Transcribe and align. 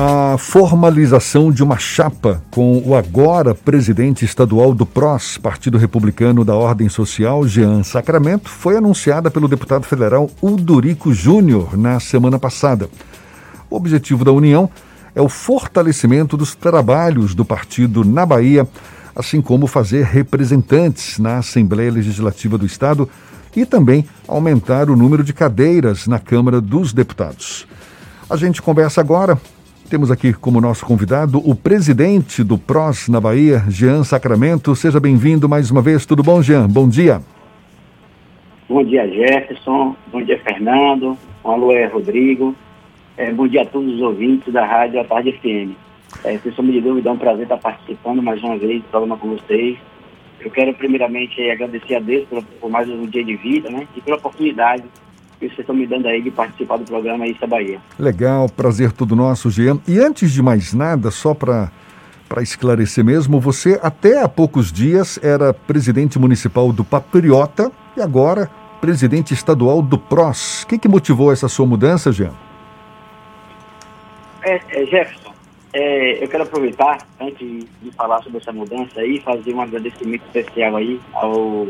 A 0.00 0.38
formalização 0.38 1.50
de 1.50 1.60
uma 1.60 1.76
chapa 1.76 2.40
com 2.52 2.80
o 2.86 2.94
agora 2.94 3.52
presidente 3.52 4.24
estadual 4.24 4.72
do 4.72 4.86
PROS, 4.86 5.38
Partido 5.38 5.76
Republicano 5.76 6.44
da 6.44 6.54
Ordem 6.54 6.88
Social, 6.88 7.44
Jean 7.48 7.82
Sacramento, 7.82 8.48
foi 8.48 8.76
anunciada 8.76 9.28
pelo 9.28 9.48
deputado 9.48 9.82
federal 9.82 10.30
Uldurico 10.40 11.12
Júnior 11.12 11.76
na 11.76 11.98
semana 11.98 12.38
passada. 12.38 12.88
O 13.68 13.74
objetivo 13.74 14.24
da 14.24 14.30
união 14.30 14.70
é 15.16 15.20
o 15.20 15.28
fortalecimento 15.28 16.36
dos 16.36 16.54
trabalhos 16.54 17.34
do 17.34 17.44
partido 17.44 18.04
na 18.04 18.24
Bahia, 18.24 18.68
assim 19.16 19.42
como 19.42 19.66
fazer 19.66 20.04
representantes 20.04 21.18
na 21.18 21.38
Assembleia 21.38 21.90
Legislativa 21.90 22.56
do 22.56 22.64
Estado 22.64 23.10
e 23.56 23.66
também 23.66 24.06
aumentar 24.28 24.90
o 24.90 24.96
número 24.96 25.24
de 25.24 25.32
cadeiras 25.32 26.06
na 26.06 26.20
Câmara 26.20 26.60
dos 26.60 26.92
Deputados. 26.92 27.66
A 28.30 28.36
gente 28.36 28.62
conversa 28.62 29.00
agora 29.00 29.36
temos 29.88 30.10
aqui 30.10 30.32
como 30.32 30.60
nosso 30.60 30.84
convidado 30.84 31.38
o 31.38 31.54
presidente 31.54 32.44
do 32.44 32.58
PROS 32.58 33.08
na 33.08 33.20
Bahia, 33.20 33.64
Jean 33.68 34.04
Sacramento. 34.04 34.76
Seja 34.76 35.00
bem-vindo 35.00 35.48
mais 35.48 35.70
uma 35.70 35.80
vez. 35.80 36.04
Tudo 36.04 36.22
bom, 36.22 36.42
Jean? 36.42 36.68
Bom 36.68 36.88
dia. 36.88 37.22
Bom 38.68 38.84
dia, 38.84 39.08
Jefferson. 39.08 39.96
Bom 40.12 40.22
dia, 40.22 40.38
Fernando. 40.40 41.16
Alô, 41.42 41.72
é 41.72 41.86
Rodrigo. 41.86 42.54
É, 43.16 43.32
bom 43.32 43.48
dia 43.48 43.62
a 43.62 43.66
todos 43.66 43.94
os 43.94 44.00
ouvintes 44.02 44.52
da 44.52 44.64
Rádio 44.64 45.00
A 45.00 45.04
Tarde 45.04 45.32
FM. 45.32 45.72
É, 46.22 46.36
sem 46.38 46.52
sombra 46.52 46.72
de 46.72 46.80
dúvida, 46.80 47.08
é 47.08 47.12
um 47.12 47.16
prazer 47.16 47.44
estar 47.44 47.56
participando 47.56 48.22
mais 48.22 48.42
uma 48.42 48.58
vez 48.58 48.82
do 48.82 48.88
programa 48.88 49.16
com 49.16 49.28
vocês. 49.30 49.78
Eu 50.40 50.50
quero 50.50 50.74
primeiramente 50.74 51.40
agradecer 51.50 51.96
a 51.96 52.00
Deus 52.00 52.26
por, 52.28 52.42
por 52.60 52.70
mais 52.70 52.88
um 52.88 53.06
dia 53.06 53.24
de 53.24 53.36
vida, 53.36 53.70
né? 53.70 53.88
E 53.96 54.00
pela 54.00 54.18
oportunidade 54.18 54.84
que 55.38 55.46
vocês 55.46 55.60
estão 55.60 55.74
me 55.74 55.86
dando 55.86 56.08
aí 56.08 56.20
de 56.20 56.30
participar 56.30 56.78
do 56.78 56.84
programa 56.84 57.26
Issa 57.26 57.46
Bahia. 57.46 57.80
Legal, 57.98 58.48
prazer 58.48 58.92
todo 58.92 59.14
nosso, 59.14 59.50
Jean. 59.50 59.78
E 59.86 59.98
antes 59.98 60.32
de 60.32 60.42
mais 60.42 60.72
nada, 60.74 61.10
só 61.10 61.34
para 61.34 61.70
para 62.28 62.42
esclarecer 62.42 63.02
mesmo, 63.02 63.40
você 63.40 63.80
até 63.82 64.22
há 64.22 64.28
poucos 64.28 64.70
dias 64.70 65.18
era 65.22 65.54
presidente 65.54 66.18
municipal 66.18 66.70
do 66.74 66.84
Patriota 66.84 67.72
e 67.96 68.02
agora 68.02 68.50
presidente 68.82 69.32
estadual 69.32 69.80
do 69.80 69.98
PROS. 69.98 70.62
O 70.62 70.66
que, 70.66 70.78
que 70.78 70.88
motivou 70.88 71.32
essa 71.32 71.48
sua 71.48 71.66
mudança, 71.66 72.12
Jean? 72.12 72.34
É, 74.42 74.60
é, 74.70 74.86
Jefferson, 74.86 75.32
é, 75.72 76.22
eu 76.22 76.28
quero 76.28 76.44
aproveitar, 76.44 76.98
antes 77.20 77.66
de 77.82 77.90
falar 77.96 78.22
sobre 78.22 78.38
essa 78.38 78.52
mudança 78.52 79.00
aí, 79.00 79.20
fazer 79.20 79.54
um 79.54 79.60
agradecimento 79.60 80.22
especial 80.26 80.76
aí 80.76 81.00
ao 81.14 81.66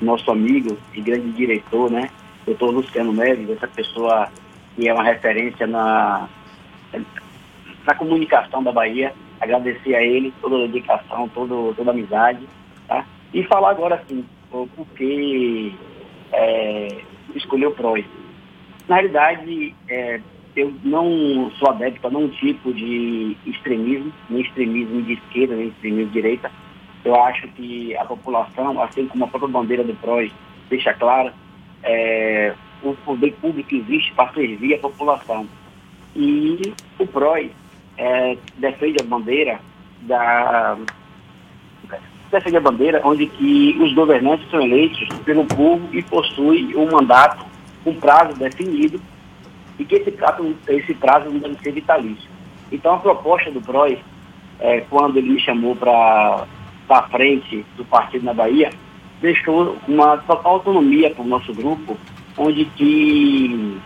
nosso 0.00 0.30
amigo 0.30 0.76
e 0.94 1.00
grande 1.00 1.30
diretor, 1.32 1.90
né, 1.90 2.10
doutor 2.50 2.70
Luciano 2.70 3.12
Neves, 3.12 3.50
essa 3.50 3.68
pessoa 3.68 4.28
que 4.74 4.88
é 4.88 4.92
uma 4.94 5.04
referência 5.04 5.66
na, 5.66 6.28
na 7.86 7.94
comunicação 7.94 8.62
da 8.62 8.72
Bahia. 8.72 9.14
Agradecer 9.40 9.94
a 9.94 10.02
ele 10.02 10.32
toda 10.40 10.56
a 10.56 10.66
dedicação, 10.66 11.28
todo, 11.28 11.74
toda 11.76 11.90
a 11.90 11.94
amizade. 11.94 12.46
Tá? 12.88 13.04
E 13.32 13.42
falar 13.44 13.70
agora 13.70 13.96
assim, 13.96 14.24
o 14.50 14.66
porquê 14.66 15.72
é, 16.32 17.02
escolheu 17.34 17.70
o 17.70 17.74
PROS. 17.74 18.04
Na 18.88 18.96
realidade, 18.96 19.74
é, 19.88 20.20
eu 20.56 20.74
não 20.82 21.50
sou 21.52 21.70
adepto 21.70 22.06
a 22.06 22.10
nenhum 22.10 22.28
tipo 22.28 22.74
de 22.74 23.36
extremismo, 23.46 24.12
nem 24.28 24.42
extremismo 24.42 25.02
de 25.02 25.12
esquerda, 25.14 25.54
nem 25.54 25.68
extremismo 25.68 26.06
de 26.06 26.12
direita. 26.12 26.50
Eu 27.04 27.14
acho 27.22 27.46
que 27.48 27.96
a 27.96 28.04
população, 28.04 28.82
assim 28.82 29.06
como 29.06 29.24
a 29.24 29.28
própria 29.28 29.52
bandeira 29.52 29.84
do 29.84 29.94
PROS 29.94 30.30
deixa 30.68 30.92
clara, 30.92 31.32
é, 31.82 32.54
o 32.82 32.94
poder 32.94 33.32
público 33.40 33.74
existe 33.74 34.12
para 34.14 34.32
servir 34.32 34.74
a 34.74 34.78
população. 34.78 35.46
E 36.14 36.74
o 36.98 37.06
PROI 37.06 37.52
é, 37.96 38.36
defende 38.56 38.96
a 39.00 39.04
bandeira 39.04 39.60
da 40.02 40.76
defende 42.30 42.56
a 42.56 42.60
bandeira 42.60 43.00
onde 43.04 43.26
que 43.26 43.76
os 43.80 43.92
governantes 43.92 44.48
são 44.50 44.60
eleitos 44.60 45.08
pelo 45.24 45.44
povo 45.46 45.88
e 45.92 46.00
possuem 46.00 46.76
um 46.76 46.88
mandato, 46.88 47.44
um 47.84 47.94
prazo 47.94 48.38
definido 48.38 49.00
e 49.78 49.84
que 49.84 49.96
esse 49.96 50.12
prazo, 50.12 50.54
esse 50.68 50.94
prazo 50.94 51.28
não 51.28 51.38
deve 51.40 51.58
ser 51.60 51.72
vitalício. 51.72 52.30
Então 52.70 52.94
a 52.94 52.98
proposta 52.98 53.50
do 53.50 53.60
PROI, 53.60 53.98
é, 54.60 54.80
quando 54.82 55.16
ele 55.16 55.30
me 55.30 55.40
chamou 55.40 55.74
para 55.74 56.46
a 56.88 57.02
frente 57.08 57.64
do 57.76 57.84
partido 57.84 58.24
na 58.24 58.32
Bahia, 58.32 58.70
deixou 59.20 59.76
uma 59.86 60.16
total 60.18 60.54
autonomia 60.54 61.10
para 61.10 61.22
o 61.22 61.28
nosso 61.28 61.52
grupo, 61.52 61.96
onde 62.36 62.64
que 62.64 63.78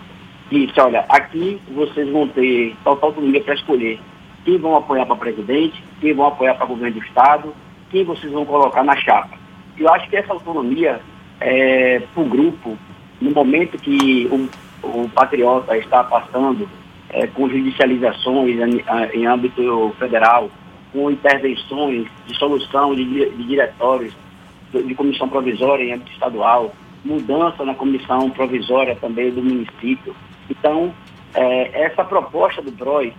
disse, 0.51 0.81
olha, 0.81 1.05
aqui 1.09 1.61
vocês 1.73 2.09
vão 2.11 2.29
ter 2.29 2.77
total 2.85 3.11
autonomia 3.11 3.43
para 3.43 3.55
escolher 3.55 4.01
quem 4.45 4.59
vão 4.59 4.77
apoiar 4.77 5.07
para 5.07 5.17
presidente, 5.17 5.83
quem 6.01 6.13
vão 6.13 6.27
apoiar 6.27 6.55
para 6.55 6.67
governo 6.67 7.01
do 7.01 7.05
Estado, 7.05 7.55
quem 7.91 8.05
vocês 8.05 8.33
vão 8.33 8.45
colocar 8.45 8.85
na 8.85 8.95
chapa. 8.97 9.39
Eu 9.79 9.89
acho 9.93 10.09
que 10.09 10.17
essa 10.17 10.33
autonomia 10.33 11.01
é, 11.41 12.01
para 12.13 12.23
o 12.23 12.27
grupo, 12.27 12.79
no 13.21 13.31
momento 13.31 13.79
que 13.79 14.29
o, 14.31 14.49
o 14.87 15.09
Patriota 15.09 15.77
está 15.79 16.05
passando 16.05 16.69
é, 17.11 17.27
com 17.27 17.49
judicializações 17.49 18.59
em, 18.59 18.85
em, 19.15 19.27
âmbito 19.27 19.95
federal, 19.99 20.51
com 20.93 21.11
intervenções 21.11 22.07
de 22.27 22.37
solução 22.37 22.95
de, 22.95 23.05
de 23.05 23.45
diretórios 23.45 24.15
de 24.83 24.95
comissão 24.95 25.29
provisória 25.29 25.85
em 25.85 25.93
âmbito 25.93 26.13
estadual, 26.13 26.75
mudança 27.05 27.65
na 27.65 27.75
comissão 27.75 28.31
provisória 28.31 28.97
também 28.97 29.31
do 29.31 29.43
município. 29.43 30.15
Então, 30.51 30.93
é, 31.35 31.85
essa 31.85 32.05
proposta 32.05 32.63
do 32.63 32.73
PROI 32.73 33.13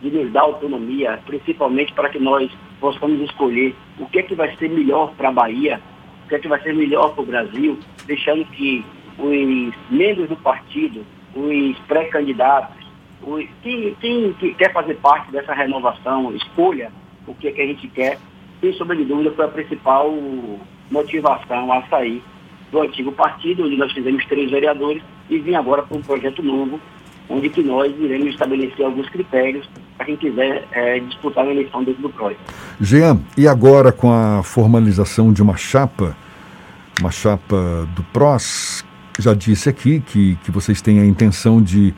de 0.00 0.10
nos 0.10 0.32
dar 0.32 0.42
autonomia, 0.42 1.20
principalmente 1.26 1.92
para 1.92 2.08
que 2.08 2.18
nós 2.18 2.50
possamos 2.80 3.20
escolher 3.20 3.74
o 3.98 4.06
que 4.06 4.18
é 4.18 4.22
que 4.22 4.34
vai 4.34 4.54
ser 4.56 4.68
melhor 4.68 5.12
para 5.16 5.28
a 5.28 5.32
Bahia, 5.32 5.80
o 6.24 6.28
que 6.28 6.34
é 6.34 6.38
que 6.38 6.48
vai 6.48 6.60
ser 6.62 6.74
melhor 6.74 7.14
para 7.14 7.22
o 7.22 7.26
Brasil, 7.26 7.78
deixando 8.06 8.44
que 8.46 8.84
os 9.18 9.74
membros 9.90 10.28
do 10.28 10.36
partido, 10.36 11.04
os 11.34 11.78
pré-candidatos, 11.86 12.82
quem, 13.62 13.94
quem, 14.00 14.32
quer 14.54 14.72
fazer 14.72 14.94
parte 14.94 15.30
dessa 15.30 15.54
renovação, 15.54 16.34
escolha 16.34 16.90
o 17.26 17.34
que 17.34 17.48
é 17.48 17.52
que 17.52 17.62
a 17.62 17.66
gente 17.66 17.86
quer, 17.88 18.18
sem 18.60 18.72
sombra 18.72 18.96
de 18.96 19.04
dúvida, 19.04 19.30
foi 19.32 19.44
a 19.44 19.48
principal 19.48 20.12
motivação 20.92 21.72
a 21.72 21.82
sair 21.88 22.22
do 22.70 22.82
antigo 22.82 23.10
partido, 23.12 23.64
onde 23.64 23.76
nós 23.76 23.92
fizemos 23.92 24.24
três 24.26 24.50
vereadores, 24.50 25.02
e 25.28 25.38
vim 25.38 25.54
agora 25.54 25.82
para 25.82 25.96
um 25.96 26.02
projeto 26.02 26.42
novo, 26.42 26.78
onde 27.28 27.48
que 27.48 27.62
nós 27.62 27.92
iremos 27.98 28.28
estabelecer 28.28 28.84
alguns 28.84 29.08
critérios 29.08 29.68
para 29.96 30.06
quem 30.06 30.16
quiser 30.16 30.66
é, 30.72 30.98
disputar 31.00 31.46
a 31.46 31.50
eleição 31.50 31.82
dentro 31.82 32.02
do 32.02 32.10
PROS. 32.10 32.36
Jean, 32.80 33.20
e 33.36 33.48
agora 33.48 33.92
com 33.92 34.12
a 34.12 34.42
formalização 34.42 35.32
de 35.32 35.42
uma 35.42 35.56
chapa, 35.56 36.16
uma 37.00 37.10
chapa 37.10 37.88
do 37.94 38.02
PROS, 38.04 38.84
já 39.18 39.34
disse 39.34 39.68
aqui 39.68 40.00
que, 40.00 40.36
que 40.44 40.50
vocês 40.50 40.80
têm 40.82 41.00
a 41.00 41.04
intenção 41.04 41.62
de 41.62 41.94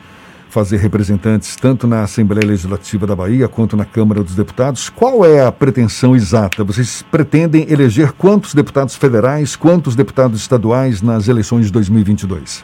fazer 0.55 0.77
representantes 0.77 1.57
tanto 1.57 1.85
na 1.85 2.03
Assembleia 2.03 2.47
Legislativa 2.47 3.05
da 3.05 3.13
Bahia 3.13 3.45
quanto 3.49 3.75
na 3.75 3.83
Câmara 3.83 4.23
dos 4.23 4.37
Deputados. 4.37 4.87
Qual 4.87 5.25
é 5.25 5.45
a 5.45 5.51
pretensão 5.51 6.15
exata? 6.15 6.63
Vocês 6.63 7.03
pretendem 7.03 7.69
eleger 7.69 8.13
quantos 8.13 8.55
deputados 8.55 8.95
federais, 8.95 9.57
quantos 9.57 9.97
deputados 9.97 10.39
estaduais 10.39 11.01
nas 11.01 11.27
eleições 11.27 11.65
de 11.65 11.73
2022? 11.73 12.63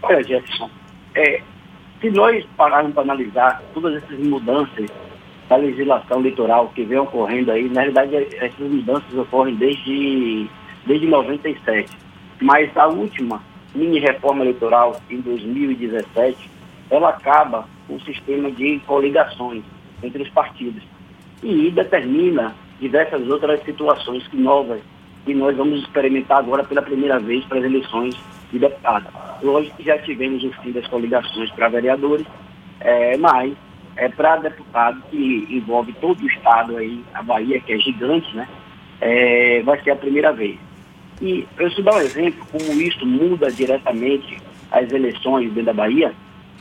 Olha, 0.00 0.22
Jefferson, 0.22 0.70
é, 1.16 1.42
se 2.00 2.08
nós 2.10 2.46
pararmos 2.56 2.94
para 2.94 3.02
analisar 3.02 3.60
todas 3.74 4.00
essas 4.00 4.20
mudanças 4.20 4.88
da 5.48 5.56
legislação 5.56 6.20
eleitoral 6.20 6.68
que 6.68 6.84
vem 6.84 6.98
ocorrendo 6.98 7.50
aí, 7.50 7.68
na 7.68 7.80
realidade 7.80 8.14
essas 8.36 8.60
mudanças 8.60 9.12
ocorrem 9.12 9.56
desde, 9.56 10.48
desde 10.86 11.08
97. 11.08 11.90
Mas 12.40 12.70
a 12.76 12.86
última 12.86 13.42
mini 13.74 13.98
reforma 13.98 14.42
eleitoral 14.42 15.00
em 15.10 15.20
2017, 15.20 16.50
ela 16.90 17.10
acaba 17.10 17.66
com 17.86 17.96
o 17.96 18.00
sistema 18.02 18.50
de 18.50 18.78
coligações 18.86 19.62
entre 20.02 20.22
os 20.22 20.28
partidos 20.30 20.82
e 21.42 21.70
determina 21.70 22.54
diversas 22.80 23.26
outras 23.28 23.62
situações 23.64 24.26
que 24.28 24.36
novas 24.36 24.80
que 25.24 25.34
nós 25.34 25.56
vamos 25.56 25.80
experimentar 25.80 26.38
agora 26.38 26.64
pela 26.64 26.82
primeira 26.82 27.18
vez 27.18 27.44
para 27.46 27.58
as 27.58 27.64
eleições 27.64 28.14
de 28.52 28.58
deputado. 28.58 29.06
Lógico 29.42 29.76
que 29.76 29.84
já 29.84 29.98
tivemos 29.98 30.44
o 30.44 30.52
fim 30.62 30.70
das 30.70 30.86
coligações 30.86 31.50
para 31.52 31.68
vereadores, 31.68 32.26
é, 32.80 33.16
mas 33.16 33.54
é 33.96 34.08
para 34.08 34.36
deputado 34.36 35.02
que 35.10 35.46
envolve 35.50 35.92
todo 35.94 36.20
o 36.20 36.26
estado 36.26 36.76
aí, 36.76 37.02
a 37.14 37.22
Bahia, 37.22 37.60
que 37.60 37.72
é 37.72 37.78
gigante, 37.78 38.34
né? 38.36 38.46
É, 39.00 39.62
vai 39.62 39.80
ser 39.82 39.92
a 39.92 39.96
primeira 39.96 40.32
vez. 40.32 40.58
E 41.20 41.46
eu 41.58 41.70
te 41.70 41.82
dar 41.82 41.94
um 41.94 42.00
exemplo, 42.00 42.46
como 42.50 42.80
isso 42.80 43.06
muda 43.06 43.50
diretamente 43.50 44.38
as 44.70 44.90
eleições 44.92 45.48
dentro 45.48 45.66
da 45.66 45.72
Bahia, 45.72 46.12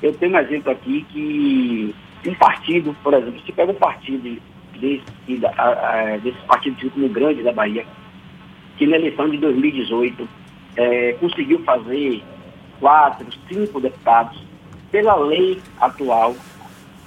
eu 0.02 0.14
tenho 0.14 0.36
um 0.36 0.40
exemplo 0.40 0.72
aqui 0.72 1.06
que 1.10 1.96
um 2.26 2.36
partido, 2.36 2.96
por 3.04 3.14
exemplo, 3.14 3.42
se 3.46 3.52
pega 3.52 3.72
um 3.72 3.76
partido 3.76 4.40
desse, 4.80 5.04
desse 6.22 6.38
partido 6.48 6.76
título 6.78 7.10
grande 7.10 7.44
da 7.44 7.52
Bahia, 7.52 7.86
que 8.78 8.86
na 8.86 8.98
eleição 8.98 9.30
de 9.30 9.38
2018 9.38 10.28
é, 10.76 11.14
conseguiu 11.14 11.60
fazer 11.64 12.22
quatro, 12.80 13.28
cinco 13.48 13.80
deputados, 13.80 14.42
pela 14.92 15.16
lei 15.16 15.60
atual, 15.80 16.36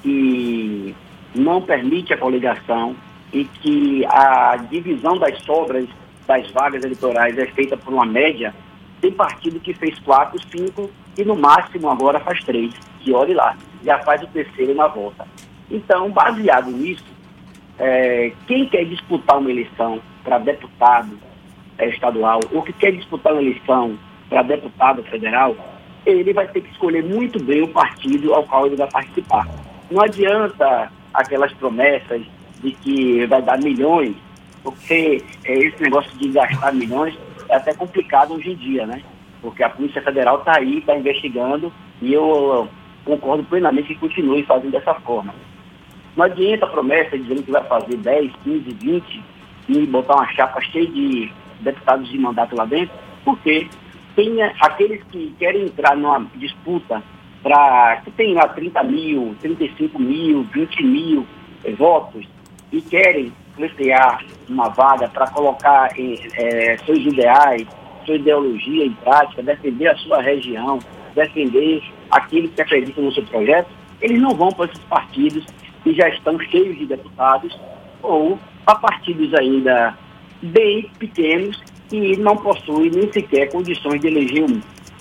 que 0.02 0.94
não 1.34 1.62
permite 1.62 2.12
a 2.12 2.16
coligação 2.16 2.96
e 3.32 3.44
que 3.44 4.04
a 4.06 4.56
divisão 4.70 5.18
das 5.18 5.38
sobras 5.42 5.88
das 6.26 6.50
vagas 6.50 6.82
eleitorais 6.82 7.38
é 7.38 7.46
feita 7.46 7.76
por 7.76 7.92
uma 7.92 8.04
média, 8.04 8.54
tem 9.00 9.12
partido 9.12 9.60
que 9.60 9.74
fez 9.74 9.98
quatro, 10.00 10.38
cinco 10.50 10.90
e 11.16 11.24
no 11.24 11.36
máximo 11.36 11.88
agora 11.88 12.20
faz 12.20 12.42
três. 12.44 12.74
E 13.04 13.12
olhe 13.12 13.34
lá, 13.34 13.56
já 13.84 13.98
faz 14.00 14.22
o 14.22 14.26
terceiro 14.26 14.74
na 14.74 14.88
volta. 14.88 15.26
Então, 15.70 16.10
baseado 16.10 16.70
nisso, 16.70 17.04
é, 17.78 18.32
quem 18.46 18.68
quer 18.68 18.84
disputar 18.84 19.38
uma 19.38 19.50
eleição 19.50 20.00
para 20.24 20.38
deputado 20.38 21.18
é, 21.78 21.88
estadual 21.88 22.40
ou 22.52 22.62
que 22.62 22.72
quer 22.72 22.92
disputar 22.92 23.32
uma 23.32 23.42
eleição 23.42 23.98
para 24.28 24.42
deputado 24.42 25.02
federal, 25.04 25.56
ele 26.04 26.32
vai 26.32 26.46
ter 26.48 26.60
que 26.60 26.70
escolher 26.70 27.04
muito 27.04 27.42
bem 27.42 27.62
o 27.62 27.68
partido 27.68 28.34
ao 28.34 28.44
qual 28.44 28.66
ele 28.66 28.76
vai 28.76 28.88
participar. 28.88 29.46
Não 29.90 30.02
adianta 30.02 30.90
aquelas 31.12 31.52
promessas 31.54 32.22
de 32.62 32.72
que 32.72 33.26
vai 33.26 33.42
dar 33.42 33.58
milhões, 33.58 34.16
porque 34.66 35.22
é, 35.44 35.58
esse 35.60 35.80
negócio 35.80 36.10
de 36.18 36.28
gastar 36.30 36.74
milhões 36.74 37.16
é 37.48 37.54
até 37.54 37.72
complicado 37.72 38.34
hoje 38.34 38.50
em 38.50 38.56
dia, 38.56 38.84
né? 38.84 39.00
Porque 39.40 39.62
a 39.62 39.70
Polícia 39.70 40.02
Federal 40.02 40.40
está 40.40 40.58
aí, 40.58 40.78
está 40.78 40.96
investigando, 40.96 41.72
e 42.02 42.12
eu 42.12 42.68
concordo 43.04 43.44
plenamente 43.44 43.94
que 43.94 44.00
continue 44.00 44.42
fazendo 44.42 44.72
dessa 44.72 44.92
forma. 44.94 45.32
Não 46.16 46.24
adianta 46.24 46.66
a 46.66 46.68
promessa 46.68 47.16
dizendo 47.16 47.44
que 47.44 47.52
vai 47.52 47.62
fazer 47.62 47.96
10, 47.96 48.32
15, 48.42 48.74
20 48.74 49.22
e 49.68 49.86
botar 49.86 50.16
uma 50.16 50.32
chapa 50.32 50.60
cheia 50.62 50.86
de 50.88 51.30
deputados 51.60 52.08
de 52.08 52.18
mandato 52.18 52.56
lá 52.56 52.64
dentro, 52.64 52.92
porque 53.24 53.68
tem 54.16 54.42
aqueles 54.42 55.00
que 55.04 55.32
querem 55.38 55.66
entrar 55.66 55.96
numa 55.96 56.26
disputa 56.34 57.04
para 57.40 58.00
que 58.04 58.10
tem 58.10 58.34
lá 58.34 58.48
30 58.48 58.82
mil, 58.82 59.36
35 59.40 59.96
mil, 59.96 60.42
20 60.42 60.84
mil 60.84 61.26
eh, 61.64 61.70
votos 61.70 62.26
e 62.72 62.80
querem 62.80 63.32
pleitear 63.56 64.24
uma 64.48 64.68
vaga 64.68 65.08
para 65.08 65.28
colocar 65.30 65.90
eh, 65.98 66.76
seus 66.84 66.98
ideais, 66.98 67.66
sua 68.04 68.16
ideologia 68.16 68.86
em 68.86 68.92
prática, 68.92 69.42
defender 69.42 69.88
a 69.88 69.96
sua 69.96 70.20
região, 70.22 70.78
defender 71.14 71.82
aquilo 72.10 72.48
que 72.48 72.62
acredita 72.62 73.00
no 73.00 73.12
seu 73.12 73.24
projeto, 73.24 73.68
eles 74.00 74.20
não 74.20 74.30
vão 74.30 74.48
para 74.50 74.66
esses 74.66 74.84
partidos 74.84 75.44
que 75.82 75.94
já 75.94 76.08
estão 76.08 76.38
cheios 76.38 76.78
de 76.78 76.86
deputados 76.86 77.58
ou 78.02 78.38
a 78.66 78.74
partidos 78.74 79.32
ainda 79.34 79.96
bem 80.42 80.90
pequenos 80.98 81.62
que 81.88 82.16
não 82.16 82.36
possuem 82.36 82.90
nem 82.90 83.10
sequer 83.12 83.50
condições 83.50 84.00
de 84.00 84.08
eleger 84.08 84.44
um. 84.44 84.60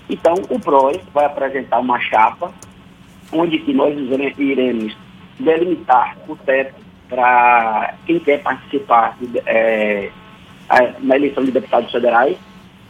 Então, 0.09 0.35
o 0.49 0.59
PROS 0.59 0.99
vai 1.13 1.25
apresentar 1.25 1.79
uma 1.79 1.99
chapa 1.99 2.53
onde 3.31 3.57
que 3.59 3.73
nós 3.73 3.95
iremos 4.37 4.95
delimitar 5.39 6.15
o 6.27 6.35
teto 6.35 6.84
para 7.09 7.95
quem 8.05 8.19
quer 8.19 8.41
participar 8.41 9.17
é, 9.45 10.09
na 10.99 11.15
eleição 11.15 11.43
de 11.43 11.51
deputados 11.51 11.91
federais, 11.91 12.37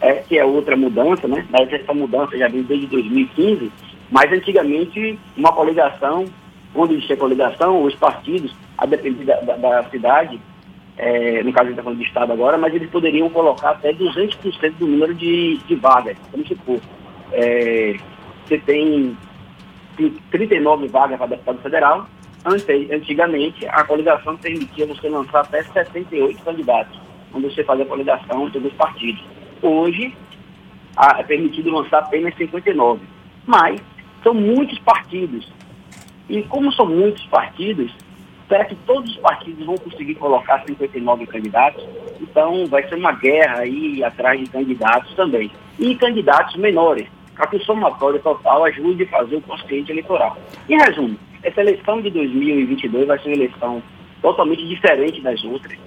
é, 0.01 0.13
que 0.13 0.38
é 0.38 0.45
outra 0.45 0.75
mudança, 0.75 1.27
né? 1.27 1.45
Mas 1.50 1.71
essa 1.71 1.94
mudança 1.94 2.38
já 2.38 2.47
vem 2.47 2.63
desde 2.63 2.88
2015, 2.88 3.71
mas 4.12 4.31
antigamente 4.31 5.19
uma 5.35 5.51
coligação, 5.51 6.25
quando 6.73 6.94
existia 6.94 7.17
coligação, 7.17 7.83
os 7.83 7.95
partidos, 7.95 8.53
a 8.77 8.85
depender 8.85 9.23
da, 9.25 9.39
da, 9.41 9.56
da 9.56 9.89
cidade, 9.89 10.39
é, 10.97 11.44
no 11.44 11.51
caso 11.51 11.68
a 11.68 11.69
gente 11.69 11.73
está 11.73 11.83
falando 11.83 12.00
de 12.00 12.06
Estado 12.06 12.33
agora, 12.33 12.57
mas 12.57 12.73
eles 12.73 12.89
poderiam 12.89 13.29
colocar 13.29 13.71
até 13.71 13.94
200% 13.94 14.73
do 14.77 14.88
número 14.88 15.13
de, 15.13 15.57
de 15.68 15.75
vagas. 15.75 16.18
Vamos 16.31 16.47
supor, 16.47 16.79
é, 17.31 17.95
você 18.45 18.57
tem 18.59 19.18
39 20.31 20.88
vagas 20.88 21.18
para 21.18 21.27
deputado 21.27 21.59
federal, 21.59 22.07
antigamente 22.45 23.65
a 23.68 23.83
coligação 23.83 24.38
permitia 24.38 24.86
você 24.86 25.09
lançar 25.09 25.42
até 25.42 25.63
78 25.63 26.44
candidatos, 26.44 27.00
quando 27.31 27.50
você 27.50 27.63
fazia 27.63 27.86
a 27.86 27.88
coligação 27.88 28.47
entre 28.47 28.59
os 28.59 28.74
partidos. 28.74 29.24
Hoje 29.62 30.15
é 31.19 31.24
permitido 31.24 31.71
lançar 31.71 32.00
apenas 32.00 32.36
59, 32.36 33.01
mas 33.45 33.81
são 34.24 34.33
muitos 34.33 34.77
partidos. 34.80 35.51
E 36.30 36.42
como 36.44 36.71
são 36.74 36.86
muitos 36.86 37.25
partidos, 37.27 37.92
Será 38.47 38.63
que 38.65 38.75
todos 38.75 39.09
os 39.09 39.18
partidos 39.18 39.65
vão 39.65 39.75
conseguir 39.75 40.15
colocar 40.15 40.63
59 40.65 41.25
candidatos? 41.25 41.83
Então 42.21 42.68
vai 42.68 42.88
ser 42.88 42.95
uma 42.95 43.12
guerra 43.12 43.59
aí 43.59 44.03
atrás 44.03 44.39
de 44.39 44.47
candidatos 44.47 45.13
também. 45.15 45.50
E 45.80 45.95
candidatos 45.95 46.56
menores, 46.56 47.07
para 47.36 47.47
que 47.47 47.56
o 47.56 47.65
somatório 47.65 48.19
total 48.19 48.65
ajude 48.65 49.03
a 49.03 49.07
fazer 49.07 49.38
o 49.38 49.42
consciente 49.42 49.92
eleitoral. 49.92 50.38
Em 50.69 50.77
resumo, 50.77 51.18
essa 51.45 51.62
eleição 51.62 52.01
de 52.01 52.09
2022 52.09 53.07
vai 53.07 53.19
ser 53.19 53.30
uma 53.30 53.36
eleição 53.36 53.81
totalmente 54.21 54.68
diferente 54.68 55.21
das 55.21 55.44
outras, 55.44 55.77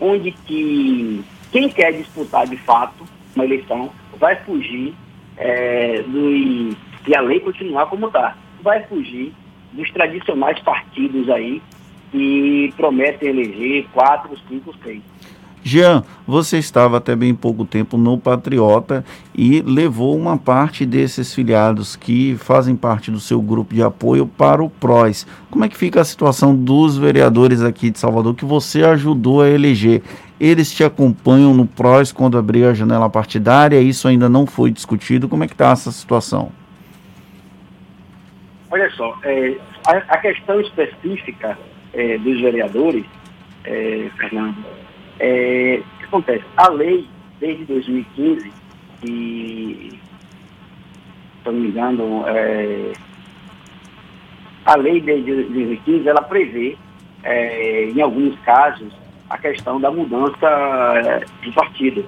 onde 0.00 0.32
que 0.32 1.22
quem 1.52 1.68
quer 1.68 1.92
disputar 1.92 2.46
de 2.46 2.56
fato 2.56 3.04
uma 3.36 3.44
eleição 3.44 3.90
vai 4.18 4.34
fugir 4.44 4.94
é, 5.36 6.02
do, 6.02 6.30
e 7.06 7.14
a 7.14 7.20
lei 7.20 7.38
continuar 7.40 7.86
como 7.86 8.06
está, 8.06 8.36
vai 8.62 8.82
fugir 8.84 9.32
dos 9.72 9.90
tradicionais 9.90 10.58
partidos 10.60 11.28
aí 11.28 11.60
e 12.14 12.72
prometem 12.76 13.28
eleger 13.28 13.86
quatro, 13.92 14.34
cinco, 14.48 14.74
seis. 14.82 15.02
Jean, 15.66 16.04
você 16.26 16.58
estava 16.58 16.98
até 16.98 17.16
bem 17.16 17.34
pouco 17.34 17.64
tempo 17.64 17.96
no 17.96 18.18
Patriota 18.18 19.02
e 19.34 19.62
levou 19.62 20.14
uma 20.14 20.36
parte 20.36 20.84
desses 20.84 21.34
filiados 21.34 21.96
que 21.96 22.36
fazem 22.36 22.76
parte 22.76 23.10
do 23.10 23.18
seu 23.18 23.40
grupo 23.40 23.74
de 23.74 23.82
apoio 23.82 24.26
para 24.26 24.62
o 24.62 24.68
PROS. 24.68 25.26
Como 25.50 25.64
é 25.64 25.68
que 25.68 25.76
fica 25.76 26.02
a 26.02 26.04
situação 26.04 26.54
dos 26.54 26.98
vereadores 26.98 27.62
aqui 27.62 27.90
de 27.90 27.98
Salvador 27.98 28.34
que 28.34 28.44
você 28.44 28.84
ajudou 28.84 29.40
a 29.40 29.48
eleger? 29.48 30.02
Eles 30.38 30.70
te 30.70 30.84
acompanham 30.84 31.54
no 31.54 31.66
PROS 31.66 32.12
quando 32.12 32.36
abrir 32.36 32.64
a 32.66 32.74
janela 32.74 33.08
partidária? 33.08 33.80
Isso 33.80 34.06
ainda 34.06 34.28
não 34.28 34.46
foi 34.46 34.70
discutido. 34.70 35.30
Como 35.30 35.44
é 35.44 35.46
que 35.46 35.54
está 35.54 35.70
essa 35.70 35.90
situação? 35.90 36.52
Olha 38.70 38.90
só, 38.90 39.16
é, 39.22 39.56
a, 39.86 39.92
a 39.96 40.18
questão 40.18 40.60
específica 40.60 41.56
é, 41.94 42.18
dos 42.18 42.38
vereadores, 42.42 43.06
é, 43.64 44.10
Fernando, 44.18 44.83
é, 45.18 45.80
o 45.80 45.98
que 45.98 46.04
acontece? 46.04 46.44
A 46.56 46.68
lei, 46.68 47.06
desde 47.40 47.64
2015, 47.64 48.52
e, 49.04 49.98
se 51.42 51.46
não 51.46 51.52
me 51.52 51.68
engano, 51.68 52.24
é, 52.26 52.92
a 54.64 54.76
lei 54.76 55.00
desde 55.00 55.32
2015, 55.32 56.08
ela 56.08 56.22
prevê, 56.22 56.76
é, 57.22 57.84
em 57.84 58.00
alguns 58.00 58.38
casos, 58.40 58.92
a 59.28 59.38
questão 59.38 59.80
da 59.80 59.90
mudança 59.90 61.20
de 61.42 61.52
partido. 61.52 62.04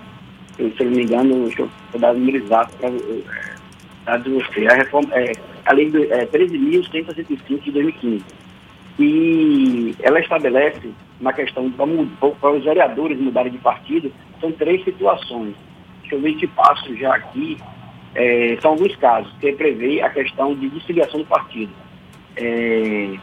Eu, 0.58 0.70
se 0.72 0.84
não 0.84 0.92
me 0.92 1.02
engano, 1.02 1.44
deixa 1.46 1.62
eu 1.62 2.00
dar 2.00 2.12
o 2.12 2.18
número 2.18 2.38
exato 2.38 2.74
para 2.76 2.88
é, 2.88 4.18
você. 4.18 4.66
A, 4.66 4.74
reforma, 4.74 5.14
é, 5.14 5.32
a 5.64 5.72
lei 5.72 5.90
é, 6.10 6.26
13.165 6.26 7.62
de 7.62 7.70
2015 7.72 8.24
e 8.98 9.94
ela 10.00 10.20
estabelece 10.20 10.90
na 11.20 11.32
questão 11.32 11.70
para 11.70 12.50
os 12.52 12.64
vereadores 12.64 13.18
mudarem 13.18 13.52
de 13.52 13.58
partido, 13.58 14.12
são 14.40 14.52
três 14.52 14.84
situações. 14.84 15.54
Deixa 16.00 16.16
eu 16.16 16.20
ver 16.20 16.38
se 16.38 16.46
passo 16.48 16.94
já 16.96 17.14
aqui. 17.14 17.58
É, 18.14 18.56
são 18.60 18.72
alguns 18.72 18.94
casos 18.96 19.32
que 19.40 19.52
prevê 19.52 20.00
a 20.00 20.10
questão 20.10 20.54
de 20.54 20.68
desfiliação 20.68 21.20
do 21.20 21.26
partido. 21.26 21.72
É, 22.36 23.16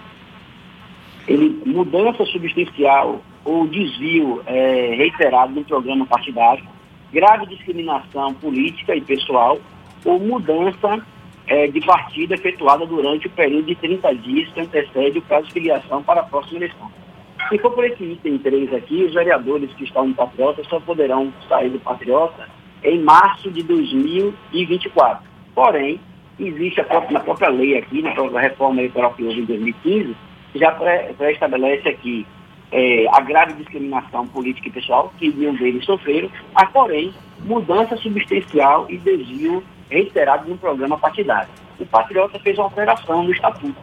ele, 1.28 1.62
mudança 1.66 2.26
substancial 2.26 3.22
ou 3.46 3.68
desvio 3.68 4.42
é, 4.46 4.96
reiterado 4.96 5.54
no 5.54 5.64
programa 5.64 6.06
partidário, 6.06 6.64
grave 7.12 7.46
discriminação 7.48 8.34
política 8.36 8.96
e 8.96 9.02
pessoal 9.02 9.60
ou 10.06 10.20
mudança 10.20 11.06
é, 11.48 11.68
de 11.68 11.82
partida 11.82 12.36
efetuada 12.36 12.86
durante 12.86 13.28
o 13.28 13.30
período 13.30 13.66
de 13.66 13.76
30 13.76 14.16
dias 14.16 14.50
que 14.52 14.62
antecede 14.62 15.20
o 15.20 15.22
prazo 15.22 15.48
de 15.48 15.54
filiação 15.54 16.04
para 16.04 16.22
a 16.22 16.24
próxima 16.24 16.60
eleição. 16.60 17.02
Se 17.50 17.58
for 17.60 17.72
por 17.72 17.86
esse 17.86 18.04
item 18.04 18.38
3 18.38 18.74
aqui, 18.74 19.04
os 19.04 19.14
vereadores 19.14 19.72
que 19.74 19.84
estão 19.84 20.08
no 20.08 20.16
Patriota 20.16 20.64
só 20.66 20.80
poderão 20.80 21.32
sair 21.48 21.70
do 21.70 21.80
Patriota 21.80 22.48
em 22.84 23.00
março 23.00 23.52
de 23.52 23.64
2024. 23.64 25.24
Porém, 25.54 26.00
existe 26.40 26.82
própria, 26.84 27.14
na 27.14 27.20
própria 27.20 27.50
lei 27.50 27.78
aqui, 27.78 28.02
na 28.02 28.12
própria 28.12 28.42
reforma 28.42 28.82
eleitoral 28.82 29.14
que 29.14 29.24
houve 29.24 29.42
em 29.42 29.46
2015, 29.46 30.16
já 30.56 30.72
pré-estabelece 30.72 31.90
aqui 31.90 32.26
é, 32.72 33.06
a 33.12 33.22
grave 33.22 33.54
discriminação 33.54 34.28
política 34.28 34.68
e 34.68 34.72
pessoal 34.72 35.14
que 35.18 35.32
nenhum 35.32 35.56
deles 35.56 35.86
sofreram, 35.86 36.30
mas 36.54 36.70
porém, 36.72 37.14
mudança 37.40 37.96
substancial 37.98 38.88
e 38.90 38.98
desvio 38.98 39.64
reiterado 39.90 40.50
no 40.50 40.58
programa 40.58 40.98
partidário. 40.98 41.50
O 41.80 41.86
Patriota 41.86 42.40
fez 42.40 42.58
uma 42.58 42.66
alteração 42.66 43.24
no 43.24 43.32
estatuto. 43.32 43.76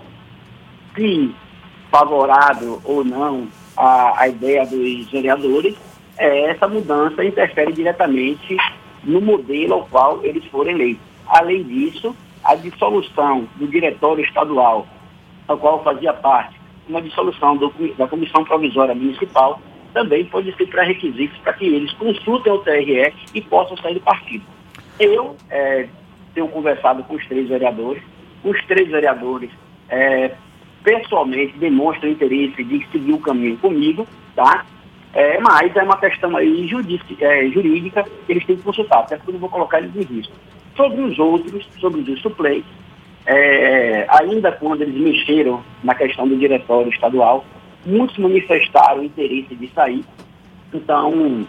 Se 0.94 1.32
favorável 1.90 2.80
ou 2.84 3.04
não 3.04 3.48
à, 3.76 4.22
à 4.22 4.28
ideia 4.28 4.64
dos 4.64 5.10
vereadores, 5.10 5.74
é, 6.18 6.50
essa 6.50 6.68
mudança 6.68 7.24
interfere 7.24 7.72
diretamente 7.72 8.56
no 9.02 9.20
modelo 9.20 9.74
ao 9.74 9.86
qual 9.86 10.24
eles 10.24 10.44
foram 10.46 10.70
eleitos. 10.70 11.02
Além 11.26 11.62
disso, 11.62 12.14
a 12.44 12.54
dissolução 12.54 13.48
do 13.56 13.66
diretório 13.66 14.24
estadual 14.24 14.86
ao 15.48 15.58
qual 15.58 15.82
fazia 15.82 16.12
parte, 16.12 16.60
uma 16.88 17.02
dissolução 17.02 17.56
do, 17.56 17.72
da 17.96 18.06
Comissão 18.06 18.44
Provisória 18.44 18.94
Municipal, 18.94 19.60
também 19.92 20.24
pode 20.26 20.54
ser 20.56 20.66
pré-requisito 20.66 21.40
para 21.40 21.52
que 21.54 21.66
eles 21.66 21.92
consultem 21.94 22.52
o 22.52 22.58
TRE 22.58 23.12
e 23.34 23.40
possam 23.40 23.76
sair 23.78 23.94
do 23.94 24.00
partido. 24.00 24.44
Eu 24.98 25.36
é, 25.50 25.88
tenho 26.34 26.46
conversado 26.48 27.02
com 27.04 27.14
os 27.14 27.26
três 27.26 27.48
vereadores, 27.48 28.02
os 28.44 28.64
três 28.66 28.88
vereadores 28.88 29.50
é, 29.88 30.32
pessoalmente 30.82 31.58
demonstram 31.58 32.10
interesse 32.10 32.62
de 32.64 32.86
seguir 32.90 33.12
o 33.12 33.18
caminho 33.18 33.56
comigo, 33.58 34.06
tá? 34.34 34.64
É, 35.12 35.40
mas 35.40 35.74
é 35.74 35.82
uma 35.82 35.98
questão 35.98 36.36
aí 36.36 36.68
judici, 36.68 37.16
é, 37.20 37.48
jurídica 37.48 38.04
que 38.04 38.32
eles 38.32 38.44
têm 38.44 38.56
que 38.56 38.62
consultar, 38.62 39.00
até 39.00 39.16
porque 39.16 39.30
eu 39.30 39.34
não 39.34 39.40
vou 39.40 39.48
colocar 39.48 39.78
eles 39.78 39.94
em 39.96 40.02
risco. 40.02 40.32
Sobre 40.76 41.00
os 41.02 41.18
outros, 41.18 41.66
sobre 41.80 42.00
os 42.00 42.22
suplentes, 42.22 42.70
é, 43.26 44.06
ainda 44.08 44.52
quando 44.52 44.82
eles 44.82 44.94
mexeram 44.94 45.62
na 45.82 45.94
questão 45.94 46.28
do 46.28 46.36
diretório 46.36 46.90
estadual, 46.90 47.44
muitos 47.84 48.16
manifestaram 48.18 49.02
interesse 49.02 49.54
de 49.54 49.68
sair. 49.68 50.04
Então, 50.72 51.46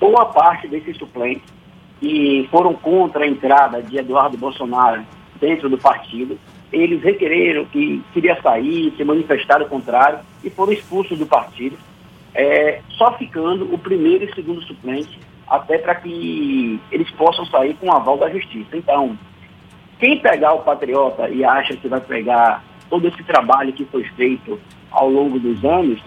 boa 0.00 0.26
parte 0.26 0.66
desses 0.66 0.96
suplentes 0.96 1.52
que 2.00 2.48
foram 2.50 2.74
contra 2.74 3.24
a 3.24 3.28
entrada 3.28 3.82
de 3.82 3.98
Eduardo 3.98 4.36
Bolsonaro 4.36 5.04
dentro 5.38 5.68
do 5.68 5.78
partido, 5.78 6.38
eles 6.72 7.02
requereram 7.02 7.66
que 7.66 8.02
queria 8.12 8.40
sair, 8.40 8.92
se 8.96 9.04
manifestaram 9.04 9.68
contrário 9.68 10.20
e 10.42 10.48
foram 10.48 10.72
expulsos 10.72 11.18
do 11.18 11.26
partido, 11.26 11.76
é, 12.34 12.80
só 12.90 13.12
ficando 13.18 13.72
o 13.72 13.78
primeiro 13.78 14.24
e 14.24 14.34
segundo 14.34 14.62
suplente, 14.62 15.18
até 15.46 15.76
para 15.76 15.94
que 15.96 16.80
eles 16.90 17.10
possam 17.10 17.44
sair 17.46 17.74
com 17.74 17.88
o 17.88 17.92
aval 17.92 18.16
da 18.16 18.30
justiça. 18.30 18.74
Então, 18.74 19.18
quem 19.98 20.18
pegar 20.18 20.54
o 20.54 20.62
Patriota 20.62 21.28
e 21.28 21.44
acha 21.44 21.76
que 21.76 21.88
vai 21.88 22.00
pegar 22.00 22.64
todo 22.88 23.06
esse 23.06 23.22
trabalho 23.22 23.72
que 23.72 23.84
foi 23.84 24.04
feito 24.16 24.58
ao 24.90 25.10
longo 25.10 25.38
dos 25.38 25.62
anos, 25.64 26.00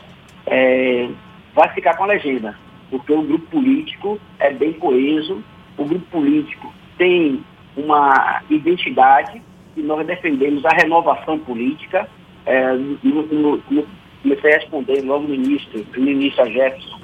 é, 0.47 1.09
vai 1.53 1.69
ficar 1.69 1.95
com 1.95 2.03
a 2.03 2.07
legenda, 2.07 2.57
porque 2.89 3.13
o 3.13 3.21
grupo 3.21 3.45
político 3.47 4.19
é 4.39 4.51
bem 4.51 4.73
coeso, 4.73 5.43
o 5.77 5.85
grupo 5.85 6.05
político 6.07 6.73
tem 6.97 7.43
uma 7.77 8.41
identidade 8.49 9.41
nós 9.81 10.05
defendemos 10.05 10.63
a 10.65 10.69
renovação 10.69 11.39
política. 11.39 12.09
É, 12.45 12.73
no, 12.73 13.23
no, 13.23 13.63
no, 13.69 13.87
comecei 14.21 14.53
a 14.53 14.57
responder 14.57 15.01
logo 15.01 15.27
no 15.27 15.35
início, 15.35 15.85
no 15.95 16.09
início 16.09 16.41
a 16.41 16.49
Jefferson. 16.49 16.99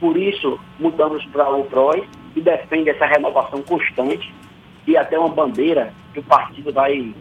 Por 0.00 0.16
isso, 0.16 0.58
mudamos 0.78 1.24
para 1.26 1.50
o 1.50 1.64
PROS, 1.64 2.06
que 2.34 2.40
defende 2.40 2.90
essa 2.90 3.06
renovação 3.06 3.62
constante 3.62 4.32
e 4.86 4.96
até 4.96 5.18
uma 5.18 5.28
bandeira 5.28 5.92
que 6.12 6.20
o 6.20 6.22
partido 6.22 6.72
vai 6.72 7.12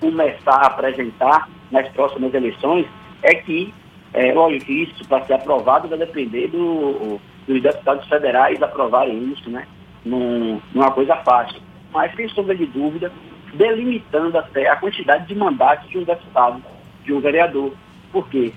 começar 0.00 0.54
a 0.54 0.66
apresentar 0.66 1.48
nas 1.70 1.88
próximas 1.90 2.32
eleições, 2.32 2.86
é 3.22 3.34
que, 3.34 3.72
é, 4.14 4.32
lógico 4.32 4.70
isso, 4.70 5.06
para 5.08 5.24
ser 5.24 5.34
aprovado, 5.34 5.88
vai 5.88 5.98
depender 5.98 6.48
do, 6.48 7.20
dos 7.46 7.62
deputados 7.62 8.08
federais 8.08 8.62
aprovarem 8.62 9.32
isso, 9.32 9.50
né? 9.50 9.66
Não, 10.04 10.62
não 10.72 10.82
é 10.82 10.86
uma 10.86 10.92
coisa 10.92 11.16
fácil. 11.16 11.60
Mas, 11.92 12.14
sem 12.14 12.28
sombra 12.28 12.54
de 12.54 12.66
dúvida, 12.66 13.12
delimitando 13.54 14.38
até 14.38 14.68
a 14.68 14.76
quantidade 14.76 15.26
de 15.26 15.34
mandatos 15.34 15.88
de 15.90 15.98
um 15.98 16.04
deputado, 16.04 16.62
de 17.04 17.12
um 17.12 17.20
vereador. 17.20 17.72
Por 18.12 18.28
quê? 18.28 18.52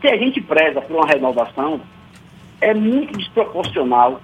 Se 0.00 0.08
a 0.08 0.16
gente 0.16 0.40
preza 0.40 0.80
por 0.80 0.96
uma 0.96 1.06
renovação, 1.06 1.80
é 2.60 2.74
muito 2.74 3.16
desproporcional 3.18 4.20